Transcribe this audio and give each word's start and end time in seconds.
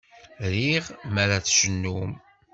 Riɣ 0.51 0.85
mi 1.13 1.19
ara 1.23 1.37
tcennum. 1.45 2.11